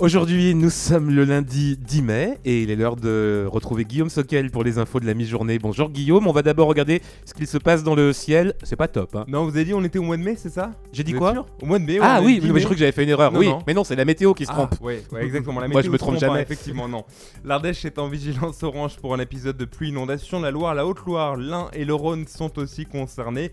Aujourd'hui, 0.00 0.54
nous 0.54 0.70
sommes 0.70 1.10
le 1.10 1.24
lundi 1.24 1.76
10 1.76 2.02
mai 2.02 2.38
et 2.44 2.62
il 2.62 2.70
est 2.70 2.76
l'heure 2.76 2.94
de 2.94 3.46
retrouver 3.50 3.84
Guillaume 3.84 4.10
Soquel 4.10 4.52
pour 4.52 4.62
les 4.62 4.78
infos 4.78 5.00
de 5.00 5.06
la 5.06 5.14
mi-journée. 5.14 5.58
Bonjour 5.58 5.90
Guillaume, 5.90 6.28
on 6.28 6.32
va 6.32 6.42
d'abord 6.42 6.68
regarder 6.68 7.02
ce 7.24 7.34
qu'il 7.34 7.48
se 7.48 7.58
passe 7.58 7.82
dans 7.82 7.96
le 7.96 8.12
ciel. 8.12 8.54
C'est 8.62 8.76
pas 8.76 8.86
top. 8.86 9.16
Hein. 9.16 9.24
Non, 9.26 9.42
vous 9.44 9.50
avez 9.56 9.64
dit 9.64 9.74
on 9.74 9.82
était 9.82 9.98
au 9.98 10.04
mois 10.04 10.16
de 10.16 10.22
mai, 10.22 10.36
c'est 10.36 10.50
ça? 10.50 10.70
J'ai 10.92 11.02
dit 11.02 11.14
quoi? 11.14 11.44
Au 11.60 11.66
mois 11.66 11.80
de 11.80 11.84
mai. 11.84 11.98
Ah 12.00 12.20
oui, 12.22 12.38
mais 12.40 12.52
10 12.52 12.58
je 12.60 12.64
crois 12.64 12.74
que 12.76 12.78
j'avais 12.78 12.92
fait 12.92 13.02
une 13.02 13.08
erreur. 13.08 13.32
Non, 13.32 13.40
oui, 13.40 13.48
non. 13.48 13.58
mais 13.66 13.74
non, 13.74 13.82
c'est 13.82 13.96
la 13.96 14.04
météo 14.04 14.34
qui 14.34 14.44
se 14.46 14.52
Ah, 14.52 14.54
trompe. 14.54 14.80
ouais, 14.82 15.02
ouais, 15.10 15.24
exactement. 15.24 15.58
La 15.58 15.66
Moi, 15.66 15.82
je 15.82 15.90
me 15.90 15.98
trompe 15.98 16.14
pas, 16.14 16.20
jamais. 16.28 16.42
effectivement, 16.42 16.86
non. 16.86 17.04
L'Ardèche 17.44 17.84
est 17.84 17.98
en 17.98 18.06
vigilance 18.08 18.62
orange 18.62 18.98
pour 18.98 19.14
un 19.14 19.18
épisode 19.18 19.56
de 19.56 19.64
pluie 19.64 19.88
inondation. 19.88 20.38
La 20.40 20.52
Loire, 20.52 20.76
la 20.76 20.86
Haute-Loire, 20.86 21.34
l'Ain 21.36 21.70
et 21.72 21.84
le 21.84 21.94
Rhône 21.94 22.24
sont 22.28 22.56
aussi 22.60 22.86
concernés. 22.86 23.50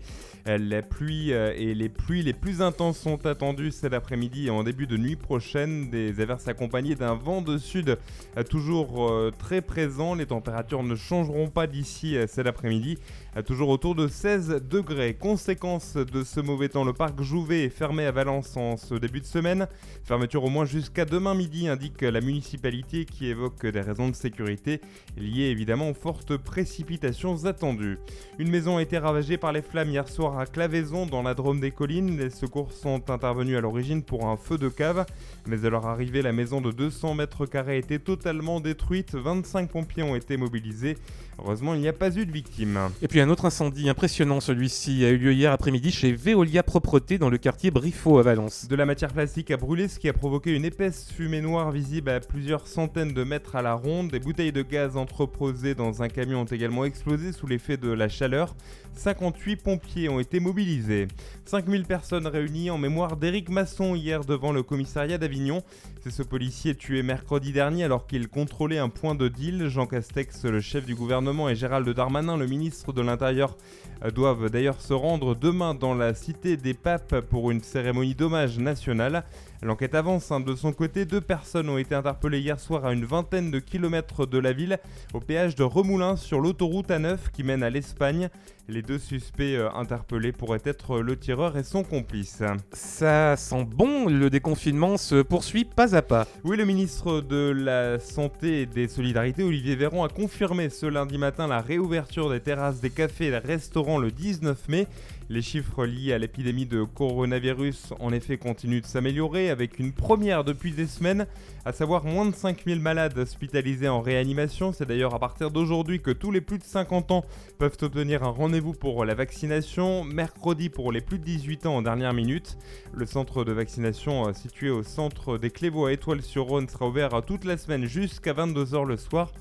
Euh, 0.48 0.58
La 0.58 0.80
pluie 0.80 1.32
euh, 1.32 1.52
et 1.56 1.74
les 1.74 1.88
pluies 1.88 2.22
les 2.22 2.32
plus 2.32 2.62
intenses 2.62 2.98
sont 3.00 3.26
attendues 3.26 3.72
cet 3.72 3.92
après-midi 3.92 4.46
et 4.46 4.50
en 4.50 4.62
début 4.62 4.86
de 4.86 4.96
nuit 4.96 5.16
prochaine. 5.16 5.90
Des 5.90 6.20
averses 6.36 6.48
accompagnées 6.48 6.94
d'un 6.94 7.14
vent 7.14 7.40
de 7.40 7.58
sud 7.58 7.96
euh, 8.36 8.42
toujours 8.42 9.08
euh, 9.08 9.32
très 9.36 9.62
présent. 9.62 10.14
Les 10.14 10.26
températures 10.26 10.82
ne 10.82 10.94
changeront 10.94 11.48
pas 11.48 11.66
d'ici 11.66 12.16
euh, 12.16 12.26
cet 12.28 12.46
après-midi. 12.46 12.98
Toujours 13.44 13.68
autour 13.68 13.94
de 13.94 14.08
16 14.08 14.62
degrés. 14.66 15.12
Conséquence 15.12 15.94
de 15.94 16.24
ce 16.24 16.40
mauvais 16.40 16.70
temps, 16.70 16.84
le 16.84 16.94
parc 16.94 17.20
Jouvet 17.20 17.64
est 17.64 17.68
fermé 17.68 18.06
à 18.06 18.10
Valence 18.10 18.56
en 18.56 18.78
ce 18.78 18.94
début 18.94 19.20
de 19.20 19.26
semaine. 19.26 19.68
Fermeture 20.04 20.42
au 20.44 20.48
moins 20.48 20.64
jusqu'à 20.64 21.04
demain 21.04 21.34
midi, 21.34 21.68
indique 21.68 22.00
la 22.00 22.22
municipalité 22.22 23.04
qui 23.04 23.26
évoque 23.26 23.66
des 23.66 23.82
raisons 23.82 24.08
de 24.08 24.14
sécurité 24.14 24.80
liées 25.18 25.50
évidemment 25.50 25.90
aux 25.90 25.94
fortes 25.94 26.38
précipitations 26.38 27.44
attendues. 27.44 27.98
Une 28.38 28.48
maison 28.48 28.78
a 28.78 28.82
été 28.82 28.96
ravagée 28.96 29.36
par 29.36 29.52
les 29.52 29.60
flammes 29.60 29.90
hier 29.90 30.08
soir 30.08 30.38
à 30.38 30.46
Claveyson 30.46 31.04
dans 31.04 31.22
la 31.22 31.34
Drôme 31.34 31.60
des 31.60 31.72
collines. 31.72 32.16
Les 32.16 32.30
secours 32.30 32.72
sont 32.72 33.10
intervenus 33.10 33.58
à 33.58 33.60
l'origine 33.60 34.02
pour 34.02 34.26
un 34.26 34.38
feu 34.38 34.56
de 34.56 34.70
cave, 34.70 35.04
mais 35.46 35.62
à 35.66 35.68
leur 35.68 35.84
arrivée, 35.84 36.22
la 36.26 36.32
maison 36.32 36.60
de 36.60 36.72
200 36.72 37.14
mètres 37.14 37.46
carrés 37.46 37.74
a 37.74 37.76
été 37.76 38.00
totalement 38.00 38.58
détruite. 38.58 39.14
25 39.14 39.70
pompiers 39.70 40.02
ont 40.02 40.16
été 40.16 40.36
mobilisés. 40.36 40.98
Heureusement, 41.38 41.74
il 41.74 41.80
n'y 41.80 41.86
a 41.86 41.92
pas 41.92 42.10
eu 42.16 42.26
de 42.26 42.32
victimes. 42.32 42.80
Et 43.00 43.06
puis 43.06 43.20
un 43.20 43.28
autre 43.28 43.44
incendie 43.44 43.88
impressionnant, 43.88 44.40
celui-ci 44.40 45.04
a 45.04 45.10
eu 45.10 45.18
lieu 45.18 45.32
hier 45.32 45.52
après-midi 45.52 45.92
chez 45.92 46.12
Veolia 46.12 46.64
Propreté 46.64 47.18
dans 47.18 47.28
le 47.28 47.38
quartier 47.38 47.70
Briffaut 47.70 48.18
à 48.18 48.22
Valence. 48.22 48.66
De 48.66 48.74
la 48.74 48.86
matière 48.86 49.12
plastique 49.12 49.52
a 49.52 49.56
brûlé, 49.56 49.86
ce 49.86 50.00
qui 50.00 50.08
a 50.08 50.12
provoqué 50.12 50.52
une 50.52 50.64
épaisse 50.64 51.12
fumée 51.12 51.42
noire 51.42 51.70
visible 51.70 52.10
à 52.10 52.18
plusieurs 52.18 52.66
centaines 52.66 53.14
de 53.14 53.22
mètres 53.22 53.54
à 53.54 53.62
la 53.62 53.74
ronde. 53.74 54.10
Des 54.10 54.18
bouteilles 54.18 54.50
de 54.50 54.62
gaz 54.62 54.96
entreposées 54.96 55.76
dans 55.76 56.02
un 56.02 56.08
camion 56.08 56.40
ont 56.40 56.44
également 56.44 56.84
explosé 56.84 57.30
sous 57.30 57.46
l'effet 57.46 57.76
de 57.76 57.92
la 57.92 58.08
chaleur. 58.08 58.56
58 58.94 59.56
pompiers 59.56 60.08
ont 60.08 60.18
été 60.18 60.40
mobilisés. 60.40 61.06
5000 61.44 61.84
personnes 61.84 62.26
réunies 62.26 62.70
en 62.70 62.78
mémoire 62.78 63.16
d'Éric 63.16 63.50
Masson 63.50 63.94
hier 63.94 64.24
devant 64.24 64.52
le 64.52 64.62
commissariat 64.62 65.18
d'Avignon. 65.18 65.62
C'est 66.06 66.12
ce 66.12 66.22
policier 66.22 66.76
tué 66.76 67.02
mercredi 67.02 67.50
dernier 67.50 67.82
alors 67.82 68.06
qu'il 68.06 68.28
contrôlait 68.28 68.78
un 68.78 68.88
point 68.88 69.16
de 69.16 69.26
deal. 69.26 69.66
Jean 69.66 69.86
Castex, 69.88 70.44
le 70.44 70.60
chef 70.60 70.86
du 70.86 70.94
gouvernement, 70.94 71.48
et 71.48 71.56
Gérald 71.56 71.88
Darmanin, 71.88 72.36
le 72.36 72.46
ministre 72.46 72.92
de 72.92 73.02
l'Intérieur, 73.02 73.56
euh, 74.04 74.12
doivent 74.12 74.48
d'ailleurs 74.48 74.80
se 74.80 74.92
rendre 74.92 75.34
demain 75.34 75.74
dans 75.74 75.94
la 75.94 76.14
cité 76.14 76.56
des 76.56 76.74
papes 76.74 77.22
pour 77.22 77.50
une 77.50 77.60
cérémonie 77.60 78.14
d'hommage 78.14 78.56
nationale. 78.60 79.24
L'enquête 79.62 79.96
avance. 79.96 80.30
hein. 80.30 80.38
De 80.38 80.54
son 80.54 80.72
côté, 80.72 81.06
deux 81.06 81.20
personnes 81.20 81.68
ont 81.68 81.78
été 81.78 81.96
interpellées 81.96 82.38
hier 82.38 82.60
soir 82.60 82.84
à 82.84 82.92
une 82.92 83.04
vingtaine 83.04 83.50
de 83.50 83.58
kilomètres 83.58 84.26
de 84.26 84.38
la 84.38 84.52
ville, 84.52 84.78
au 85.12 85.18
péage 85.18 85.56
de 85.56 85.64
Remoulins 85.64 86.14
sur 86.14 86.38
l'autoroute 86.38 86.90
A9 86.90 87.16
qui 87.32 87.42
mène 87.42 87.64
à 87.64 87.70
l'Espagne. 87.70 88.28
Les 88.68 88.82
deux 88.82 88.98
suspects 88.98 89.56
euh, 89.56 89.70
interpellés 89.74 90.32
pourraient 90.32 90.62
être 90.64 91.00
le 91.00 91.16
tireur 91.16 91.56
et 91.56 91.62
son 91.62 91.84
complice. 91.84 92.42
Ça 92.72 93.36
sent 93.36 93.64
bon, 93.64 94.08
le 94.08 94.28
déconfinement 94.28 94.96
se 94.96 95.22
poursuit 95.22 95.64
pas 95.64 95.94
à 95.94 95.95
Oui, 96.44 96.58
le 96.58 96.66
ministre 96.66 97.22
de 97.22 97.50
la 97.56 97.98
Santé 97.98 98.62
et 98.62 98.66
des 98.66 98.86
Solidarités, 98.86 99.42
Olivier 99.42 99.76
Véran, 99.76 100.04
a 100.04 100.10
confirmé 100.10 100.68
ce 100.68 100.84
lundi 100.84 101.16
matin 101.16 101.46
la 101.46 101.62
réouverture 101.62 102.28
des 102.28 102.40
terrasses 102.40 102.80
des 102.80 102.90
cafés 102.90 103.28
et 103.28 103.30
des 103.30 103.38
restaurants 103.38 103.98
le 103.98 104.10
19 104.10 104.68
mai. 104.68 104.86
Les 105.28 105.42
chiffres 105.42 105.86
liés 105.86 106.12
à 106.12 106.18
l'épidémie 106.18 106.66
de 106.66 106.84
coronavirus, 106.84 107.94
en 107.98 108.12
effet, 108.12 108.38
continuent 108.38 108.80
de 108.80 108.86
s'améliorer 108.86 109.50
avec 109.50 109.80
une 109.80 109.92
première 109.92 110.44
depuis 110.44 110.70
des 110.70 110.86
semaines, 110.86 111.26
à 111.64 111.72
savoir 111.72 112.04
moins 112.04 112.26
de 112.26 112.34
5000 112.34 112.80
malades 112.80 113.18
hospitalisés 113.18 113.88
en 113.88 114.00
réanimation. 114.00 114.72
C'est 114.72 114.86
d'ailleurs 114.86 115.14
à 115.14 115.18
partir 115.18 115.50
d'aujourd'hui 115.50 116.00
que 116.00 116.12
tous 116.12 116.30
les 116.30 116.40
plus 116.40 116.58
de 116.58 116.62
50 116.62 117.10
ans 117.10 117.24
peuvent 117.58 117.76
obtenir 117.82 118.22
un 118.22 118.30
rendez-vous 118.30 118.72
pour 118.72 119.04
la 119.04 119.14
vaccination. 119.14 120.04
Mercredi 120.04 120.68
pour 120.68 120.92
les 120.92 121.00
plus 121.00 121.18
de 121.18 121.24
18 121.24 121.66
ans 121.66 121.76
en 121.78 121.82
dernière 121.82 122.14
minute. 122.14 122.56
Le 122.94 123.04
centre 123.04 123.42
de 123.42 123.50
vaccination 123.50 124.28
euh, 124.28 124.32
situé 124.32 124.70
au 124.70 124.84
centre 124.84 125.38
des 125.38 125.50
Clévaux 125.50 125.86
à 125.86 125.92
Étoile-sur-Rhône 125.92 126.68
sera 126.68 126.86
ouvert 126.86 127.14
euh, 127.14 127.20
toute 127.20 127.44
la 127.44 127.56
semaine 127.56 127.86
jusqu'à 127.86 128.32
22h 128.32 128.86
le 128.86 128.96
soir. 128.96 129.32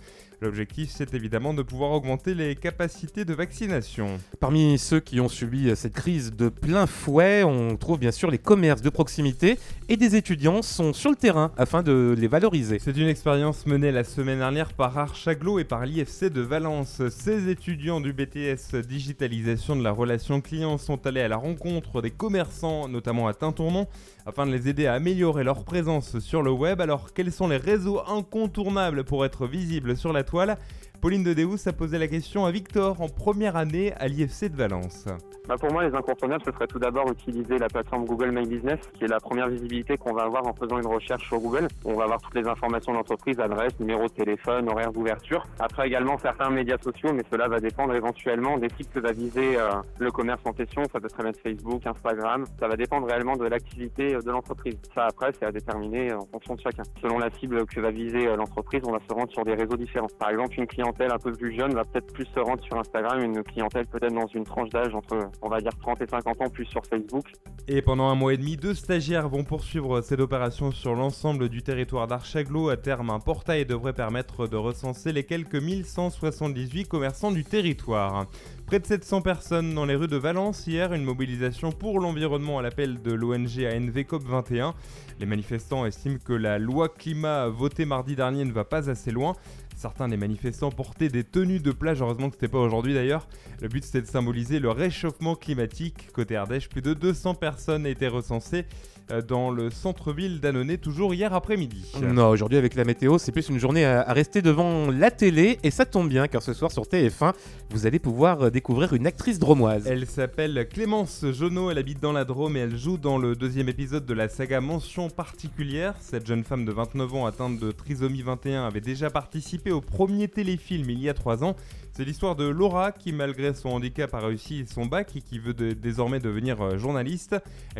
L'objectif, 0.42 0.92
c'est 0.94 1.14
évidemment 1.14 1.54
de 1.54 1.62
pouvoir 1.62 1.92
augmenter 1.92 2.34
les 2.34 2.56
capacités 2.56 3.26
de 3.26 3.34
vaccination. 3.34 4.20
Parmi 4.40 4.78
ceux 4.78 5.00
qui 5.00 5.20
ont 5.20 5.30
subi 5.30 5.70
euh, 5.70 5.76
cette 5.76 5.94
crise 5.94 6.36
de 6.36 6.50
plein 6.50 6.88
fouet, 6.88 7.44
on 7.44 7.78
trouve 7.78 8.00
bien 8.00 8.12
sûr 8.12 8.30
les 8.30 8.38
commerces 8.38 8.82
de 8.82 8.90
proximité 8.90 9.58
et 9.88 9.98
des 9.98 10.16
étudiants 10.16 10.62
sont 10.62 10.94
sur 10.94 11.10
le 11.10 11.16
terrain 11.16 11.52
afin 11.58 11.84
de 11.84 12.16
les 12.18 12.28
valoriser. 12.28 12.80
C'est 12.80 12.98
une 12.98 13.08
expérience 13.08 13.66
menée 13.66 13.92
la 13.92 14.04
semaine 14.04 14.40
dernière 14.40 14.74
par 14.74 14.98
Archaglo 14.98 15.60
et 15.60 15.64
par 15.64 15.86
l'IFC 15.86 16.26
de 16.26 16.42
Valence. 16.42 17.02
Ces 17.10 17.50
étudiants 17.50 18.02
du 18.02 18.12
BTS 18.12 18.76
Digitalisation 18.86 19.76
de 19.76 19.84
la 19.84 19.92
relation 19.92 20.42
client 20.42 20.78
sont 20.78 21.08
allés 21.08 21.22
à 21.22 21.28
la 21.28 21.38
rencontre 21.38 22.02
des 22.02 22.12
commerçants, 22.12 22.90
notamment 22.90 23.28
à 23.28 23.34
Tintournon, 23.34 23.88
afin 24.26 24.46
de 24.46 24.52
les 24.52 24.68
aider 24.68 24.88
à 24.88 24.94
améliorer 24.94 25.44
leur 25.44 25.64
présence 25.64 26.20
sur 26.20 26.42
le 26.42 26.52
web. 26.52 26.82
Alors, 26.82 27.14
quels 27.14 27.32
sont 27.32 27.48
les 27.48 27.58
réseaux 27.58 28.02
incontournables 28.08 29.04
pour 29.04 29.24
être 29.24 29.48
visibles 29.48 29.96
sur 29.96 30.12
la 30.12 30.24
toile 30.26 30.58
Pauline 31.06 31.22
de 31.22 31.36
Deus 31.36 31.68
a 31.68 31.72
posé 31.72 32.00
la 32.00 32.08
question 32.08 32.48
à 32.48 32.52
Victor 32.52 33.00
en 33.00 33.08
première 33.08 33.58
année 33.58 33.94
à 33.94 34.08
l'IFC 34.08 34.50
de 34.50 34.56
Valence. 34.56 35.06
Bah 35.48 35.58
pour 35.60 35.72
moi, 35.72 35.88
les 35.88 35.94
incontournables, 35.94 36.44
ce 36.44 36.52
serait 36.52 36.66
tout 36.66 36.80
d'abord 36.80 37.12
utiliser 37.12 37.60
la 37.60 37.68
plateforme 37.68 38.06
Google 38.06 38.32
My 38.32 38.48
Business, 38.48 38.80
qui 38.96 39.04
est 39.04 39.08
la 39.08 39.20
première 39.20 39.48
visibilité 39.48 39.96
qu'on 39.96 40.14
va 40.14 40.24
avoir 40.24 40.48
en 40.48 40.54
faisant 40.54 40.80
une 40.80 40.88
recherche 40.88 41.28
sur 41.28 41.40
Google. 41.40 41.68
On 41.84 41.94
va 41.94 42.06
avoir 42.06 42.20
toutes 42.20 42.34
les 42.34 42.48
informations 42.48 42.94
de 42.94 42.98
l'entreprise, 42.98 43.40
adresse, 43.40 43.80
numéro 43.80 44.06
de 44.06 44.14
téléphone, 44.14 44.68
horaire 44.70 44.92
d'ouverture. 44.92 45.46
Après 45.60 45.86
également 45.86 46.18
certains 46.18 46.50
médias 46.50 46.80
sociaux, 46.80 47.14
mais 47.14 47.22
cela 47.30 47.48
va 47.48 47.60
dépendre 47.60 47.94
éventuellement 47.94 48.58
des 48.58 48.70
sites 48.70 48.92
que 48.92 49.00
va 49.00 49.12
viser 49.12 49.56
euh, 49.56 49.74
le 50.00 50.12
commerce 50.12 50.42
en 50.46 50.54
question. 50.54 50.82
Ça 50.92 51.00
peut 51.00 51.10
très 51.10 51.22
bien 51.22 51.32
être 51.32 51.42
Facebook, 51.42 51.86
Instagram. 51.86 52.46
Ça 52.60 52.68
va 52.68 52.76
dépendre 52.76 53.06
réellement 53.06 53.36
de 53.36 53.46
l'activité 53.46 54.16
euh, 54.16 54.22
de 54.22 54.32
l'entreprise. 54.32 54.78
Ça 54.96 55.06
après, 55.06 55.32
c'est 55.40 55.46
à 55.46 55.52
déterminer 55.52 56.12
euh, 56.12 56.18
en 56.18 56.26
fonction 56.26 56.56
de 56.56 56.62
chacun. 56.62 56.84
Selon 57.04 57.20
la 57.20 57.30
cible 57.30 57.68
que 57.68 57.80
va 57.80 57.92
viser 57.92 58.36
l'entreprise, 58.36 58.82
on 58.88 58.92
va 58.94 59.00
se 59.08 59.14
rendre 59.14 59.32
sur 59.32 59.44
des 59.44 59.54
réseaux 59.54 59.78
différents. 59.78 60.08
Par 60.18 60.32
exemple, 60.32 60.56
une 60.58 60.66
clientèle 60.66 60.95
un 61.04 61.18
peu 61.18 61.32
plus 61.32 61.56
jeune 61.56 61.74
va 61.74 61.84
peut-être 61.84 62.12
plus 62.14 62.26
se 62.26 62.40
rendre 62.40 62.64
sur 62.64 62.78
Instagram, 62.78 63.22
une 63.22 63.44
clientèle 63.44 63.86
peut-être 63.86 64.14
dans 64.14 64.28
une 64.28 64.46
tranche 64.46 64.70
d'âge 64.70 64.94
entre, 64.96 65.30
on 65.42 65.50
va 65.50 65.60
dire, 65.60 65.72
30 65.82 66.02
et 66.02 66.08
50 66.08 66.42
ans 66.42 66.50
plus 66.50 66.66
sur 66.66 66.86
Facebook. 66.86 67.26
Et 67.68 67.82
pendant 67.82 68.08
un 68.10 68.16
mois 68.16 68.34
et 68.34 68.38
demi, 68.38 68.58
deux 68.58 68.74
stagiaires 68.74 69.28
vont 69.28 69.44
poursuivre 69.44 70.02
cette 70.02 70.20
opération 70.20 70.72
sur 70.72 70.96
l'ensemble 70.96 71.50
du 71.50 71.64
territoire 71.64 72.08
d'Archaglo. 72.08 72.70
À 72.70 72.78
terme, 72.78 73.10
un 73.10 73.20
portail 73.20 73.66
devrait 73.66 73.94
permettre 73.94 74.48
de 74.48 74.56
recenser 74.56 75.12
les 75.12 75.24
quelques 75.24 75.56
1178 75.56 76.88
commerçants 76.88 77.32
du 77.32 77.44
territoire. 77.44 78.28
Près 78.68 78.80
de 78.80 78.86
700 78.86 79.22
personnes 79.22 79.74
dans 79.74 79.86
les 79.86 79.96
rues 79.96 80.08
de 80.08 80.18
Valence 80.18 80.66
hier, 80.66 80.94
une 80.94 81.04
mobilisation 81.04 81.72
pour 81.72 82.00
l'environnement 82.00 82.60
à 82.60 82.62
l'appel 82.62 83.02
de 83.02 83.14
l'ONG 83.14 83.64
ANV 83.64 84.00
COP21. 84.04 84.74
Les 85.20 85.26
manifestants 85.26 85.86
estiment 85.86 86.18
que 86.24 86.34
la 86.34 86.60
loi 86.60 86.90
climat 86.90 87.48
votée 87.48 87.86
mardi 87.86 88.16
dernier 88.16 88.44
ne 88.44 88.52
va 88.52 88.64
pas 88.64 88.90
assez 88.90 89.12
loin. 89.12 89.34
Certains 89.76 90.08
des 90.08 90.18
manifestants 90.18 90.72
portaient 90.72 91.10
des 91.10 91.24
tenues 91.24 91.60
de 91.60 91.72
plage, 91.72 92.02
heureusement 92.02 92.30
que 92.30 92.36
c'était 92.36 92.48
pas 92.48 92.60
aujourd'hui 92.60 92.94
d'ailleurs. 92.94 93.28
Le 93.62 93.68
but 93.68 93.84
c'était 93.84 94.02
de 94.02 94.08
symboliser 94.08 94.60
le 94.60 94.72
réchauffement 94.72 95.36
climatique. 95.36 96.08
Côté 96.14 96.36
Ardèche, 96.36 96.70
plus 96.70 96.82
de 96.82 96.94
200 96.94 97.36
personnes 97.36 97.86
étaient 97.86 98.08
recensées 98.08 98.66
euh, 99.12 99.22
dans 99.22 99.52
le 99.52 99.70
centre-ville 99.70 100.40
d'Annonay, 100.40 100.78
toujours 100.78 101.14
hier 101.14 101.34
après-midi. 101.34 101.92
Non, 102.02 102.30
aujourd'hui 102.30 102.58
avec 102.58 102.74
la 102.76 102.86
météo, 102.86 103.18
c'est 103.18 103.32
plus 103.32 103.50
une 103.50 103.60
journée 103.60 103.86
à, 103.86 104.12
rester 104.14 104.42
devant 104.42 104.90
la 104.90 105.12
télé 105.12 105.60
et 105.64 105.72
ça 105.72 105.86
tombe 105.86 106.10
bien 106.10 106.28
car 106.28 106.42
ce 106.42 106.54
soir 106.54 106.72
sur 106.72 106.84
TF1, 106.84 107.34
vous 107.70 107.86
allez 107.86 108.00
pouvoir 108.00 108.44
euh, 108.44 108.50
découvrir 108.50 108.94
une 108.94 109.06
actrice 109.06 109.40
dromoise. 109.40 109.86
Elle 109.86 110.08
s'appelle 110.08 110.68
Clémence 110.70 111.26
Jonot, 111.32 111.70
elle 111.70 111.78
habite 111.78 112.00
dans 112.00 112.14
la 112.14 112.26
Drôme 112.26 112.58
et 112.58 112.62
elle 112.62 112.78
joue 112.78 112.98
dans 112.98 113.18
le 113.18 113.36
deuxième 113.36 113.70
épisode 113.70 114.06
de 114.06 114.14
la 114.14 114.30
saga 114.30 114.62
Mention 114.62 115.10
particulière. 115.10 115.96
Cette 116.00 116.26
jeune 116.26 116.44
femme 116.44 116.66
de 116.66 116.72
29 116.72 117.14
ans 117.14 117.26
atteinte 117.26 117.60
de 117.60 117.72
trisomie 117.72 118.22
21 118.22 118.66
avait 118.66 118.82
déjà 118.82 119.10
participé 119.10 119.65
au 119.72 119.82
premier 119.82 120.28
téléfilm 120.28 120.90
il 120.90 121.00
y 121.00 121.10
a 121.10 121.14
3 121.14 121.44
ans. 121.44 121.56
C'est 121.98 122.04
l'histoire 122.04 122.36
de 122.36 122.44
Laura 122.44 122.92
qui, 122.92 123.14
malgré 123.14 123.54
son 123.54 123.70
handicap, 123.70 124.14
a 124.14 124.20
réussi 124.20 124.66
son 124.68 124.86
bac 124.86 125.16
et 125.16 125.22
qui 125.22 125.40
veut 125.40 125.54
désormais 125.54 126.20
devenir 126.20 126.62
euh, 126.62 126.78
journaliste. 126.78 127.38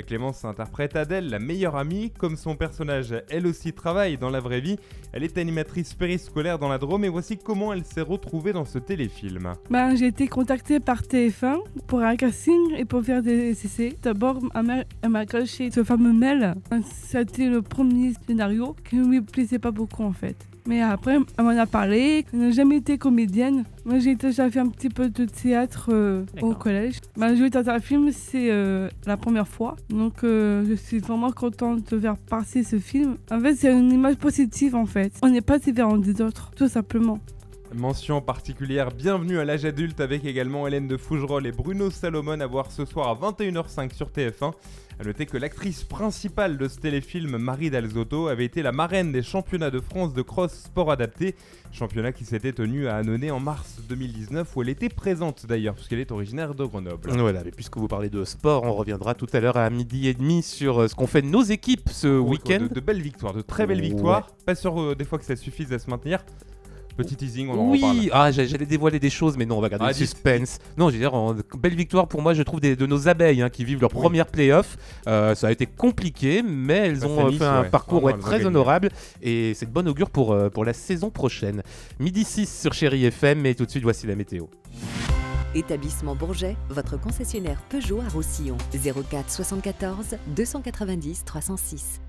Clémence 0.08 0.46
interprète 0.46 0.96
Adèle, 0.96 1.30
la 1.30 1.40
meilleure 1.40 1.76
amie. 1.76 2.12
Comme 2.18 2.38
son 2.38 2.56
personnage, 2.56 3.14
elle 3.30 3.46
aussi 3.46 3.74
travaille 3.74 4.18
dans 4.18 4.30
la 4.30 4.40
vraie 4.40 4.62
vie. 4.62 4.78
Elle 5.12 5.26
est 5.26 5.38
animatrice 5.38 5.94
périscolaire 5.96 6.60
dans 6.60 6.70
la 6.70 6.78
Drôme 6.78 7.04
et 7.04 7.10
voici 7.10 7.38
comment 7.38 7.74
elle 7.74 7.84
s'est 7.84 8.00
retrouvée 8.00 8.54
dans 8.54 8.64
ce 8.64 8.80
téléfilm. 8.80 9.52
Ben, 9.70 9.98
j'ai 9.98 10.08
été 10.08 10.30
contactée 10.30 10.80
par 10.80 11.02
TF1 11.02 11.58
pour 11.86 12.00
un 12.00 12.16
casting 12.16 12.74
et 12.78 12.86
pour 12.86 13.04
faire 13.04 13.22
des 13.22 13.54
CC. 13.54 13.98
D'abord, 14.02 14.40
mère 14.64 14.86
m'a 15.06 15.26
caché 15.26 15.72
ce 15.72 15.84
fameux 15.84 16.14
mail. 16.14 16.56
C'était 16.86 17.50
le 17.50 17.62
premier 17.62 18.14
scénario 18.26 18.78
qui 18.90 18.96
ne 18.96 19.10
lui 19.10 19.20
plaisait 19.20 19.60
pas 19.60 19.72
beaucoup 19.72 20.04
en 20.04 20.14
fait. 20.14 20.38
Mais 20.68 20.82
après, 20.82 21.18
elle 21.38 21.44
m'en 21.44 21.52
a 21.52 21.66
parlé. 21.66 22.26
Elle 22.34 22.40
n'a 22.40 22.52
jamais 22.52 22.78
été 22.78 22.98
comédienne. 22.98 23.66
Moi, 23.86 24.00
j'ai 24.00 24.16
déjà 24.16 24.50
fait 24.50 24.60
un 24.60 24.68
petit 24.68 24.90
peu 24.90 25.10
de 25.10 25.26
théâtre 25.26 25.90
euh, 25.92 26.26
au 26.42 26.54
collège. 26.54 27.02
Bah, 27.18 27.36
jouer 27.36 27.52
dans 27.52 27.70
un 27.70 27.80
film, 27.80 28.12
c'est 28.12 28.50
euh, 28.50 28.90
la 29.06 29.16
première 29.16 29.48
fois. 29.48 29.76
Donc, 29.90 30.24
euh, 30.24 30.66
je 30.68 30.74
suis 30.74 30.98
vraiment 31.00 31.32
contente 31.32 31.92
de 31.92 32.00
faire 32.00 32.18
passer 32.18 32.64
ce 32.64 32.80
film. 32.80 33.18
En 33.30 33.40
fait, 33.40 33.56
c'est 33.56 33.72
une 33.72 33.92
image 33.92 34.16
positive, 34.16 34.76
en 34.76 34.88
fait. 34.88 35.14
On 35.22 35.30
n'est 35.30 35.42
pas 35.42 35.60
différents 35.60 35.98
des 35.98 36.20
autres, 36.22 36.52
tout 36.56 36.68
simplement. 36.68 37.20
Mention 37.76 38.22
particulière, 38.22 38.90
bienvenue 38.90 39.38
à 39.38 39.44
l'âge 39.44 39.66
adulte 39.66 40.00
avec 40.00 40.24
également 40.24 40.66
Hélène 40.66 40.88
de 40.88 40.96
Fougerolles 40.96 41.46
et 41.46 41.52
Bruno 41.52 41.92
Salomon 41.92 42.40
à 42.40 42.48
voir 42.48 42.72
ce 42.72 42.86
soir 42.86 43.10
à 43.10 43.32
21h05 43.32 43.94
sur 43.94 44.12
TF1. 44.12 44.54
A 44.98 45.04
noter 45.04 45.26
que 45.26 45.36
l'actrice 45.36 45.84
principale 45.84 46.58
de 46.58 46.70
ce 46.70 46.80
téléfilm, 46.80 47.38
Marie 47.38 47.70
Dalzotto, 47.70 48.30
avait 48.30 48.46
été 48.46 48.62
la 48.62 48.72
marraine 48.72 49.12
des 49.12 49.22
championnats 49.22 49.72
de 49.72 49.82
France 49.82 50.14
de 50.14 50.22
cross 50.22 50.54
sport 50.54 50.90
adapté, 50.90 51.36
championnat 51.74 52.14
qui 52.14 52.24
s'était 52.24 52.54
tenu 52.54 52.88
à 52.88 52.96
Annonay 52.96 53.30
en 53.30 53.42
mars 53.42 53.82
2019, 53.90 54.56
où 54.56 54.62
elle 54.62 54.70
était 54.70 54.88
présente 54.88 55.46
d'ailleurs, 55.46 55.76
puisqu'elle 55.76 56.00
est 56.00 56.12
originaire 56.12 56.56
de 56.56 56.64
Grenoble. 56.64 57.10
Voilà, 57.12 57.44
mais 57.44 57.52
puisque 57.52 57.76
vous 57.76 57.90
parlez 57.90 58.10
de 58.10 58.24
sport, 58.24 58.64
on 58.64 58.74
reviendra 58.74 59.16
tout 59.16 59.28
à 59.34 59.42
l'heure 59.42 59.58
à 59.58 59.70
midi 59.70 60.08
et 60.08 60.14
demi 60.14 60.44
sur 60.44 60.80
euh, 60.80 60.88
ce 60.88 60.96
qu'ont 60.96 61.08
fait 61.08 61.22
nos 61.22 61.44
équipes 61.44 61.90
ce 61.90 62.18
week-end. 62.18 62.68
De, 62.72 62.80
belles 62.80 63.02
victoires, 63.02 63.34
de 63.34 63.42
très 63.42 63.68
belles 63.68 63.82
victoires. 63.82 64.28
Pas 64.46 64.56
sûr 64.56 64.80
euh, 64.80 64.96
des 64.96 65.04
fois 65.04 65.20
que 65.20 65.26
ça 65.26 65.36
suffise 65.36 65.74
à 65.74 65.80
se 65.80 65.90
maintenir. 65.90 66.24
Petit 66.98 67.16
teasing, 67.16 67.50
on 67.50 67.60
en 67.60 67.70
oui, 67.70 68.10
ah, 68.14 68.32
j'allais 68.32 68.66
dévoiler 68.66 69.00
des 69.00 69.10
choses, 69.10 69.36
mais 69.38 69.46
non, 69.46 69.58
on 69.58 69.62
va 69.62 69.68
garder 69.68 69.86
ah, 69.86 69.90
le 69.90 69.94
suspense. 69.94 70.60
Non, 70.78 70.90
je 70.90 70.94
veux 70.96 71.00
dire, 71.00 71.36
belle 71.58 71.76
victoire 71.76 72.08
pour 72.08 72.22
moi, 72.22 72.34
je 72.34 72.42
trouve, 72.42 72.62
des, 72.62 72.76
de 72.76 72.86
nos 72.86 73.10
abeilles 73.10 73.42
hein, 73.42 73.50
qui 73.50 73.66
vivent 73.66 73.82
leur 73.82 73.90
première 73.90 74.28
playoff. 74.28 74.78
Euh, 75.08 75.36
ça 75.36 75.48
a 75.48 75.52
été 75.52 75.66
compliqué, 75.66 76.42
mais 76.42 76.88
elles 76.88 77.00
bah, 77.00 77.08
ont 77.08 77.32
fait 77.32 77.44
un 77.44 77.64
parcours 77.66 78.18
très 78.20 78.46
honorable 78.46 78.90
et 79.22 79.54
c'est 79.56 79.66
de 79.66 79.72
bon 79.72 79.88
augure 79.88 80.10
pour, 80.10 80.32
euh, 80.32 80.50
pour 80.50 80.64
la 80.64 80.74
saison 80.74 81.10
prochaine. 81.10 81.64
Midi 82.00 82.24
6 82.24 82.62
sur 82.62 82.74
Chéri 82.74 83.06
FM, 83.06 83.42
mais 83.42 83.56
tout 83.56 83.66
de 83.66 83.72
suite, 83.72 83.84
voici 83.84 84.08
la 84.08 84.16
météo. 84.16 84.46
Établissement 85.54 86.16
Bourget, 86.16 86.58
votre 86.70 87.00
concessionnaire 87.00 87.62
Peugeot 87.70 88.02
à 88.02 88.10
Roussillon. 88.10 88.58
04 88.74 89.30
74 89.32 90.18
290 90.36 91.24
306. 91.26 92.02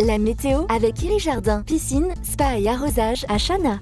La 0.00 0.18
météo 0.18 0.66
avec 0.70 1.00
Iri 1.02 1.20
Jardin, 1.20 1.62
piscine, 1.62 2.14
spa 2.24 2.58
et 2.58 2.66
arrosage 2.66 3.24
à 3.28 3.38
Chana. 3.38 3.78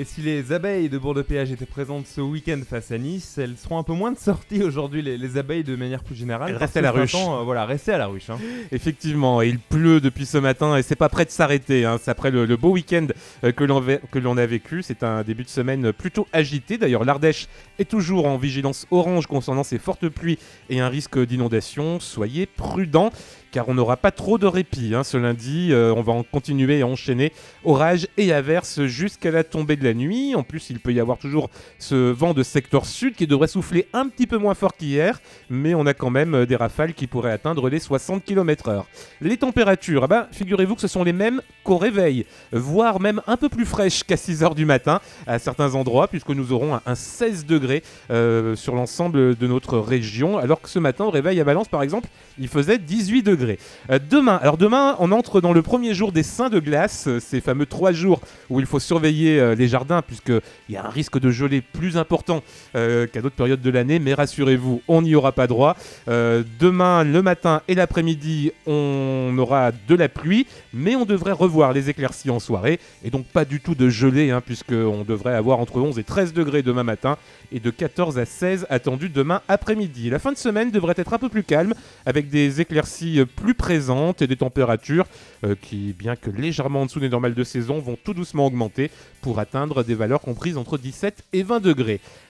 Et 0.00 0.04
si 0.04 0.20
les 0.20 0.52
abeilles 0.52 0.88
de 0.88 0.96
Bourg-de-Péage 0.96 1.50
étaient 1.50 1.66
présentes 1.66 2.06
ce 2.06 2.20
week-end 2.20 2.60
face 2.68 2.92
à 2.92 2.98
Nice, 2.98 3.36
elles 3.36 3.56
seront 3.56 3.78
un 3.78 3.82
peu 3.82 3.94
moins 3.94 4.12
de 4.12 4.18
sortie 4.18 4.62
aujourd'hui, 4.62 5.02
les, 5.02 5.38
abeilles 5.38 5.64
de 5.64 5.74
manière 5.74 6.04
plus 6.04 6.14
générale. 6.14 6.50
Elles 6.50 6.56
restent 6.56 6.76
à 6.76 6.82
la 6.82 6.92
ruche. 6.92 7.16
Euh, 7.16 7.42
voilà, 7.42 7.64
restez 7.64 7.90
à 7.92 7.98
la 7.98 8.06
ruche. 8.06 8.30
Hein. 8.30 8.38
Effectivement, 8.70 9.42
il 9.42 9.58
pleut 9.58 10.00
depuis 10.00 10.24
ce 10.24 10.38
matin 10.38 10.76
et 10.76 10.82
c'est 10.82 10.94
pas 10.94 11.08
prêt 11.08 11.24
de 11.24 11.30
s'arrêter. 11.30 11.84
Hein. 11.84 11.98
C'est 12.00 12.10
après 12.10 12.30
le, 12.30 12.46
beau 12.56 12.70
week-end 12.70 13.06
euh, 13.42 13.50
que 13.50 13.64
l'on 13.64 14.36
a 14.36 14.46
vécu. 14.46 14.82
C'est 14.82 15.02
un 15.02 15.24
début 15.24 15.42
de 15.42 15.48
semaine 15.48 15.92
plutôt 15.92 16.28
agité. 16.32 16.78
D'ailleurs, 16.78 17.04
l'Ardèche 17.04 17.48
est 17.80 17.88
toujours 17.88 18.26
en 18.26 18.36
vigilance 18.36 18.86
orange 18.92 19.26
concernant 19.26 19.64
ces 19.64 19.78
fortes 19.78 20.08
pluies 20.08 20.38
et 20.70 20.78
un 20.78 20.88
risque 20.88 21.18
d'inondation. 21.18 21.98
Soyez 21.98 22.46
prudents 22.46 23.10
car 23.50 23.68
on 23.68 23.74
n'aura 23.74 23.96
pas 23.96 24.10
trop 24.10 24.38
de 24.38 24.46
répit 24.46 24.94
hein, 24.94 25.04
ce 25.04 25.16
lundi. 25.16 25.68
Euh, 25.72 25.92
on 25.96 26.02
va 26.02 26.22
continuer 26.30 26.78
et 26.78 26.82
enchaîner 26.82 27.32
orage 27.64 28.06
et 28.16 28.32
averses 28.32 28.84
jusqu'à 28.84 29.30
la 29.30 29.44
tombée 29.44 29.76
de 29.76 29.84
la 29.84 29.94
nuit. 29.94 30.34
En 30.34 30.42
plus, 30.42 30.70
il 30.70 30.80
peut 30.80 30.92
y 30.92 31.00
avoir 31.00 31.18
toujours 31.18 31.50
ce 31.78 32.10
vent 32.10 32.34
de 32.34 32.42
secteur 32.42 32.86
sud 32.86 33.14
qui 33.14 33.26
devrait 33.26 33.48
souffler 33.48 33.86
un 33.92 34.08
petit 34.08 34.26
peu 34.26 34.38
moins 34.38 34.54
fort 34.54 34.74
qu'hier, 34.74 35.20
mais 35.50 35.74
on 35.74 35.86
a 35.86 35.94
quand 35.94 36.10
même 36.10 36.34
euh, 36.34 36.46
des 36.46 36.56
rafales 36.56 36.94
qui 36.94 37.06
pourraient 37.06 37.32
atteindre 37.32 37.68
les 37.68 37.78
60 37.78 38.24
km/h. 38.24 38.84
Les 39.20 39.36
températures, 39.36 40.04
ah 40.04 40.08
ben, 40.08 40.26
figurez-vous 40.32 40.74
que 40.74 40.80
ce 40.80 40.88
sont 40.88 41.04
les 41.04 41.12
mêmes 41.12 41.40
qu'au 41.64 41.78
réveil, 41.78 42.26
voire 42.52 43.00
même 43.00 43.22
un 43.26 43.36
peu 43.36 43.48
plus 43.48 43.64
fraîches 43.64 44.04
qu'à 44.04 44.16
6h 44.16 44.54
du 44.54 44.64
matin 44.64 45.00
à 45.26 45.38
certains 45.38 45.74
endroits, 45.74 46.08
puisque 46.08 46.30
nous 46.30 46.52
aurons 46.52 46.78
un, 46.84 46.94
16 46.94 47.46
degrés 47.46 47.82
euh, 48.10 48.56
sur 48.56 48.74
l'ensemble 48.74 49.36
de 49.36 49.46
notre 49.46 49.78
région, 49.78 50.38
alors 50.38 50.60
que 50.60 50.68
ce 50.68 50.78
matin 50.78 51.04
au 51.04 51.10
réveil 51.10 51.40
à 51.40 51.44
Valence 51.44 51.68
par 51.68 51.82
exemple, 51.82 52.08
il 52.38 52.48
faisait 52.48 52.78
18 52.78 53.22
degrés. 53.22 53.37
Euh, 53.40 53.98
demain, 54.10 54.38
alors 54.42 54.56
demain, 54.56 54.96
on 54.98 55.12
entre 55.12 55.40
dans 55.40 55.52
le 55.52 55.62
premier 55.62 55.94
jour 55.94 56.12
des 56.12 56.22
saints 56.22 56.48
de 56.48 56.58
glace, 56.58 57.06
euh, 57.06 57.20
ces 57.20 57.40
fameux 57.40 57.66
trois 57.66 57.92
jours 57.92 58.20
où 58.50 58.60
il 58.60 58.66
faut 58.66 58.80
surveiller 58.80 59.38
euh, 59.38 59.54
les 59.54 59.68
jardins, 59.68 60.02
puisqu'il 60.02 60.40
y 60.70 60.76
a 60.76 60.84
un 60.84 60.90
risque 60.90 61.18
de 61.18 61.30
gelée 61.30 61.60
plus 61.60 61.96
important 61.96 62.42
qu'à 62.72 63.20
d'autres 63.20 63.34
périodes 63.34 63.60
de 63.60 63.70
l'année, 63.70 63.98
mais 63.98 64.14
rassurez-vous, 64.14 64.82
on 64.88 65.02
n'y 65.02 65.14
aura 65.14 65.32
pas 65.32 65.46
droit. 65.46 65.76
demain, 66.06 67.04
le 67.04 67.22
matin 67.22 67.62
et 67.66 67.74
l'après-midi, 67.74 68.52
on 68.66 69.34
aura 69.38 69.72
de 69.72 69.94
la 69.94 70.08
pluie, 70.08 70.46
mais 70.72 70.94
on 70.96 71.04
devrait 71.04 71.32
revoir 71.32 71.72
les 71.72 71.90
éclaircies 71.90 72.30
en 72.30 72.38
soirée, 72.38 72.78
et 73.04 73.10
donc 73.10 73.26
pas 73.26 73.44
du 73.44 73.60
tout 73.60 73.74
de 73.74 73.88
gelée, 73.88 74.30
hein, 74.30 74.40
puisqu'on 74.44 75.04
devrait 75.06 75.34
avoir 75.34 75.58
entre 75.58 75.80
11 75.80 75.98
et 75.98 76.04
13 76.04 76.32
degrés 76.32 76.62
demain 76.62 76.84
matin, 76.84 77.16
et 77.52 77.60
de 77.60 77.70
14 77.70 78.18
à 78.18 78.24
16 78.24 78.66
attendus 78.70 79.08
demain 79.08 79.40
après-midi. 79.48 80.10
La 80.10 80.18
fin 80.18 80.32
de 80.32 80.38
semaine 80.38 80.70
devrait 80.70 80.94
être 80.96 81.14
un 81.14 81.18
peu 81.18 81.28
plus 81.28 81.44
calme, 81.44 81.74
avec 82.06 82.28
des 82.28 82.60
éclaircies 82.60 83.22
plus 83.28 83.54
présentes 83.54 84.22
et 84.22 84.26
des 84.26 84.36
températures 84.36 85.06
euh, 85.44 85.54
qui, 85.60 85.92
bien 85.92 86.16
que 86.16 86.30
légèrement 86.30 86.82
en 86.82 86.86
dessous 86.86 87.00
des 87.00 87.08
normales 87.08 87.34
de 87.34 87.44
saison, 87.44 87.78
vont 87.78 87.96
tout 88.02 88.14
doucement 88.14 88.46
augmenter 88.46 88.90
pour 89.20 89.38
atteindre 89.38 89.84
des 89.84 89.94
valeurs 89.94 90.20
comprises 90.20 90.56
entre 90.56 90.78
17 90.78 91.24
et 91.32 91.42
20 91.42 91.60
degrés. 91.60 92.00